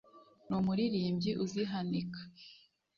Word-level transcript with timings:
N’umuririmbyi 0.47 1.31
uzihanika 1.43 2.21